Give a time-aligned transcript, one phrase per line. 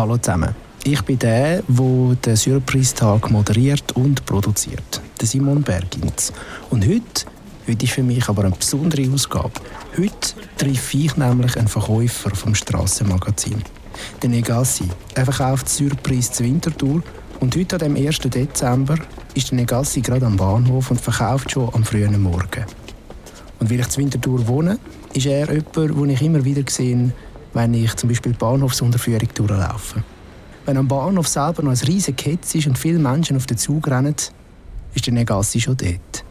[0.00, 0.54] Hallo zusammen.
[0.82, 6.32] Ich bin der, der den Surprise-Tag moderiert und produziert, der Simon Bergins.
[6.70, 7.26] Und heute,
[7.68, 9.60] heute ist für mich aber eine besondere Ausgabe.
[9.98, 13.62] Heute treffe ich nämlich einen Verkäufer vom Strassenmagazin,
[14.22, 14.88] den Negassi.
[15.16, 17.02] Er verkauft Surprise zur Wintertour
[17.40, 18.20] und heute, am 1.
[18.20, 18.96] Dezember,
[19.34, 22.64] ist der Negassi gerade am Bahnhof und verkauft schon am frühen Morgen.
[23.58, 24.78] Und weil ich zur Wintertour wohne,
[25.12, 27.12] ist er jemand, den ich immer wieder sehe,
[27.52, 30.02] wenn ich zum Beispiel die Bahnhofsunterführung durchlaufe.
[30.66, 33.88] Wenn am Bahnhof selber noch ein riesiger Ketz ist und viele Menschen auf den Zug
[33.88, 34.14] rennen,
[34.94, 36.24] ist der Negassi schon dort.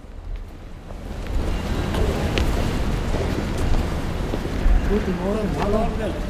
[4.90, 5.88] Guten Morgen, hallo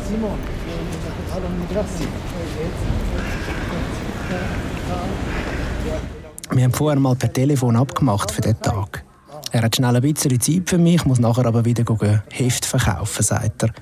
[0.08, 0.40] Simon.
[1.32, 2.08] Hallo Negassi.
[6.52, 9.04] Wir haben vorher mal per Telefon abgemacht für diesen Tag.
[9.52, 11.84] Er hat schnell ein bisschen Zeit für mich, muss nachher aber wieder
[12.30, 13.74] Heft verkaufen, sagt er.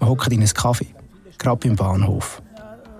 [0.00, 0.94] Wir hocken in einen Kaffee,
[1.38, 2.42] gerade im Bahnhof.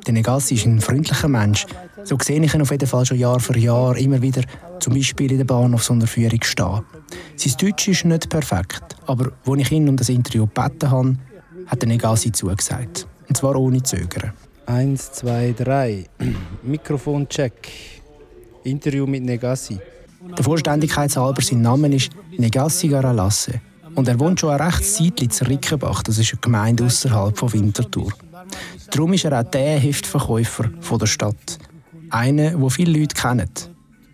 [0.07, 1.67] Der Negassi ist ein freundlicher Mensch.
[2.05, 4.43] So sehe ich ihn auf jeden Fall schon Jahr für Jahr immer wieder,
[4.81, 6.81] zum Beispiel in der Bahnhofsunterführung stehen.
[7.37, 11.17] Sein Deutsch ist nicht perfekt, aber als ich ihn um das Interview gebeten habe,
[11.67, 13.07] hat der Negassi zugesagt.
[13.29, 14.33] Und zwar ohne Zögern.
[14.67, 16.07] Eins, zwei, drei.
[16.63, 17.69] Mikrofoncheck.
[18.65, 19.79] Interview mit Negassi.
[20.37, 23.61] Der Vollständigkeitshalber sein Name ist Negassi Garalasse.
[23.99, 27.53] Und er wohnt schon ein rechtes Zeitchen zu Rickenbach, das ist eine Gemeinde außerhalb von
[27.53, 28.13] Winterthur.
[28.93, 31.59] Darum ist er auch der Heftverkäufer der Stadt.
[32.09, 33.51] Einer, den viele Leute kennen.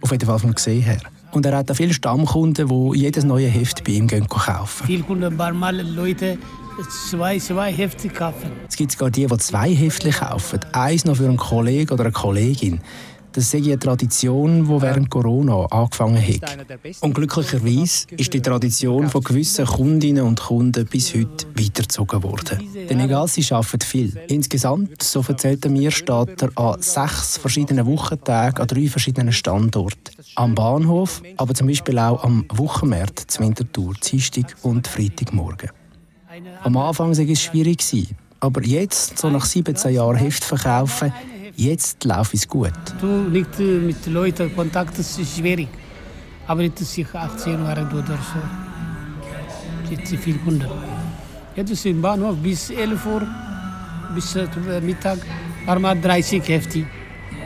[0.01, 1.01] Auf jeden Fall vom Gesehen her.
[1.33, 4.87] Und er hat auch viele Stammkunden, die jedes neue Heft bei ihm gehen kaufen.
[4.87, 6.39] Viele Kunden, ein paar Mal Leute,
[7.11, 8.53] zwei, zwei Hefte kaufen.
[8.67, 10.61] Es gibt sogar die, die zwei Hefte kaufen.
[10.73, 12.81] Eins noch für einen Kollegen oder eine Kollegin.
[13.35, 16.57] Das sei eine Tradition, die während Corona angefangen hat.
[17.01, 22.63] Und glücklicherweise ist die Tradition von gewissen Kundinnen und Kunden bis heute weitergezogen worden.
[22.89, 24.17] Denn egal, sie arbeiten viel.
[24.29, 30.15] Insgesamt, so erzählt er mir, steht er an sechs verschiedenen Wochentagen an drei verschiedenen Standorten.
[30.37, 35.71] Am Bahnhof, aber zum Beispiel auch am Wochenmarkt zur Winterthur, Dienstag und Freitagmorgen.
[36.63, 37.81] Am Anfang war es schwierig,
[38.39, 41.13] aber jetzt, so nach 17 Jahren Heft verkaufen,
[41.57, 42.73] Jetzt läuft es gut.
[43.01, 45.69] Du nicht mit Leuten Kontakt ist schwierig.
[46.47, 49.91] Aber jetzt ist es 18 Jahre oder so.
[49.91, 50.67] Jetzt sind viele Kunden.
[51.57, 53.23] Jetzt ist im Bahnhof bis 11 Uhr,
[54.15, 54.37] bis
[54.83, 55.19] Mittag,
[55.67, 56.85] einmal 30 Hefte,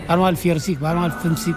[0.09, 1.55] einmal 40, einmal 50.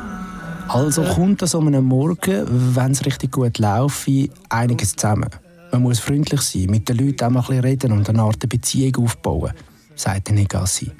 [0.67, 4.09] Also kommt das um einen Morgen, wenn es richtig gut läuft,
[4.49, 5.29] einiges zusammen.
[5.71, 8.47] Man muss freundlich sein, mit den Leuten auch mal ein bisschen reden und eine Art
[8.49, 9.53] Beziehung aufbauen,
[9.95, 10.91] sagt Negassi.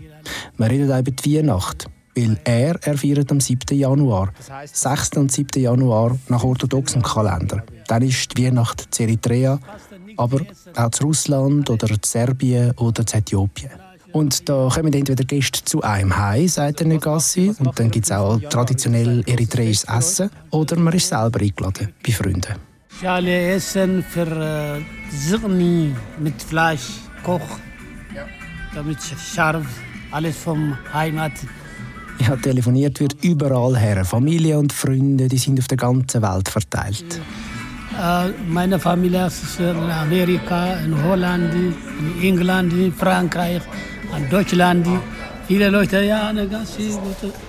[0.57, 3.77] Wir reden auch über die Weihnacht, weil er, er feiert am 7.
[3.77, 4.33] Januar,
[4.65, 5.17] 6.
[5.17, 5.61] und 7.
[5.61, 7.63] Januar nach orthodoxem Kalender.
[7.87, 9.59] Dann ist die Weihnacht zu Eritrea,
[10.17, 10.41] aber
[10.75, 13.71] auch zu Russland oder zu Serbien oder zu Äthiopien.
[14.13, 18.11] Und da kommen entweder Gäste zu einem heim, sagt der Negassi, und dann gibt es
[18.11, 22.55] auch traditionell eritreisches Essen, oder man ist selber eingeladen bei Freunden.
[22.99, 26.89] Schale Essen für äh, Zirni mit Fleisch,
[27.23, 27.39] Koch,
[28.75, 29.65] damit scharf
[30.11, 31.33] alles vom Heimat.
[32.19, 34.05] Ich habe telefoniert, wird überall her.
[34.05, 37.19] Familie und Freunde, die sind auf der ganzen Welt verteilt.
[37.99, 43.61] Äh, meine Familie ist in Amerika, in Holland, in England, in Frankreich,
[44.15, 44.87] in Deutschland.
[45.47, 47.33] Viele Leute, ja, eine ganze gute.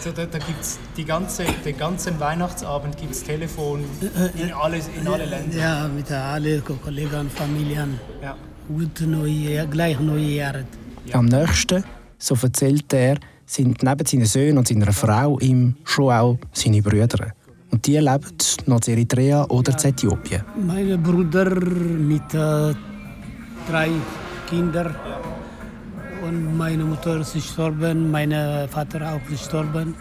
[0.00, 3.84] So, da, da gibt es ganze, den ganzen Weihnachtsabend gibt's Telefon
[4.40, 5.58] in, alles, in alle Länder.
[5.58, 7.98] Ja, mit allen Kollegen und Familien.
[8.22, 8.36] Ja.
[8.68, 10.64] Gute Neue, gleich neue Jahre.
[11.12, 11.84] Am nächsten,
[12.18, 17.32] so erzählt er, sind neben seinen Söhnen und seiner Frau ihm schon auch seine Brüder.
[17.70, 18.36] Und die leben
[18.66, 20.42] noch in Eritrea oder in Äthiopien.
[20.66, 22.74] Meine Bruder mit äh,
[23.68, 23.90] drei
[24.48, 24.94] Kindern.
[26.26, 28.32] Und meine Mutter ist gestorben, mein
[28.68, 29.94] Vater auch gestorben.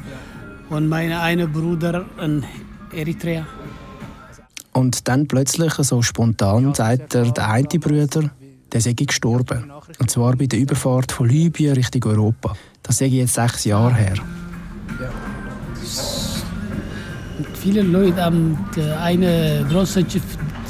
[0.69, 2.43] Und mein einer Bruder in
[2.91, 3.45] Eritrea.
[4.73, 8.29] Und dann plötzlich, so spontan, sagt er, der eine Bruder,
[8.71, 9.71] der sei gestorben.
[9.99, 12.55] Und zwar bei der Überfahrt von Libyen Richtung Europa.
[12.83, 14.15] Das sei jetzt sechs Jahre her.
[15.01, 15.09] Ja.
[17.53, 18.57] Viele Leute haben
[19.01, 20.23] eine große Schiff,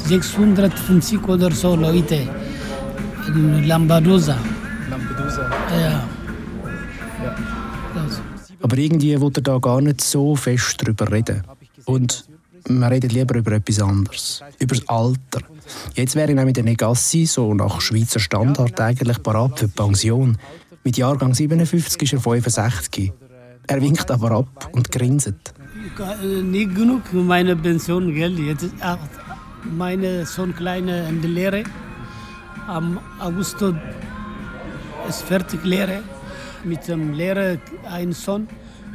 [0.06, 2.28] 650 oder so Leute
[3.28, 4.36] in Lampedusa.
[4.90, 5.50] Lampedusa?
[5.70, 5.90] Ja.
[5.90, 6.08] ja.
[8.60, 11.42] Aber irgendwie wollte er da gar nicht so fest darüber reden.
[11.84, 12.27] Und
[12.68, 14.42] man redet lieber über etwas anderes.
[14.58, 15.40] Über das Alter.
[15.94, 20.36] Jetzt wäre ich mit der Negassi, so nach Schweizer Standard, eigentlich parat für die Pension.
[20.84, 23.12] Mit Jahrgang 57 ist er 65.
[23.66, 25.54] Er winkt aber ab und grinset.
[26.42, 28.38] Nicht genug meine Pension, gell?
[28.38, 28.74] Jetzt ist
[29.64, 31.64] meine Sohn kleine in der Lehre.
[32.66, 33.56] Am August
[35.08, 36.02] ist fertig Lehre.
[36.64, 38.48] mit dem Lehrer einen Sohn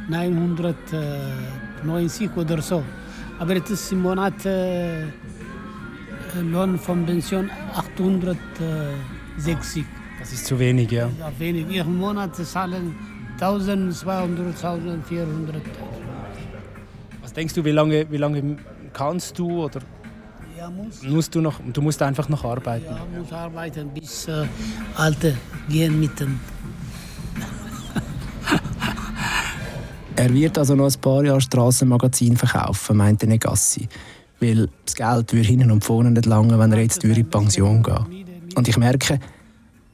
[0.08, 2.84] 990 oder so.
[3.38, 5.04] Aber das ist im Monat äh,
[6.40, 9.84] Lohn von Pension 860.
[10.18, 11.08] Das ist zu wenig, ja.
[11.18, 11.76] Ja, wenig.
[11.76, 12.94] Im Monat zahlen
[13.40, 15.62] 1200, 1400.
[17.22, 18.56] Was denkst du, wie lange, wie lange
[18.92, 19.80] kannst du oder
[20.56, 21.02] Ja, muss.
[21.02, 21.60] musst du noch?
[21.72, 22.84] Du musst einfach noch arbeiten.
[22.86, 24.46] Ja, muss arbeiten bis äh,
[24.96, 25.36] Alte
[25.68, 26.38] gehen mit dem.
[30.16, 33.88] Er wird also noch ein paar Jahre Strassenmagazin verkaufen, meinte Negassi.
[34.40, 37.82] Weil das Geld würde hinten und vorne nicht lange, wenn er jetzt in die Pension
[37.82, 38.24] gehen
[38.54, 39.18] Und ich merke,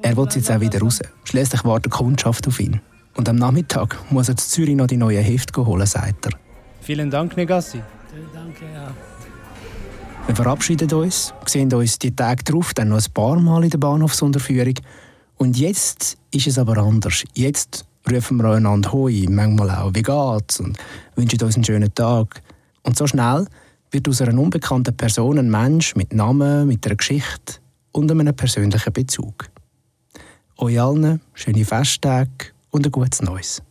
[0.03, 1.01] er will jetzt auch wieder raus.
[1.25, 2.81] Schließlich wartet die Kundschaft auf ihn.
[3.17, 6.33] Und am Nachmittag muss er zu Zürich noch die neuen Hefte holen, sagt er.
[6.81, 7.83] Vielen Dank, Negassi.
[8.35, 8.93] Danke, ja.
[10.27, 13.79] Wir verabschieden uns, sehen uns die Tage darauf dann noch ein paar Mal in der
[13.79, 14.75] Bahnhofsunterführung.
[15.37, 17.25] Und jetzt ist es aber anders.
[17.35, 20.79] Jetzt rufen wir einander Hoi, manchmal auch «Wie geht's?» und
[21.17, 22.43] wünschen uns einen schönen Tag.
[22.82, 23.47] Und so schnell
[23.91, 27.55] wird aus einer unbekannten Person ein Mensch mit Namen, mit einer Geschichte
[27.93, 29.50] und einem persönlichen Bezug.
[30.56, 33.62] Euch allen schöne Festtage und ein gutes Neues.